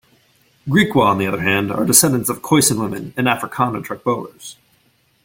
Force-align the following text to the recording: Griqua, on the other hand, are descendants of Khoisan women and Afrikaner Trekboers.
Griqua, 0.67 1.03
on 1.11 1.19
the 1.19 1.27
other 1.27 1.41
hand, 1.43 1.71
are 1.71 1.85
descendants 1.85 2.27
of 2.27 2.41
Khoisan 2.41 2.81
women 2.81 3.13
and 3.15 3.27
Afrikaner 3.27 3.85
Trekboers. 3.85 4.55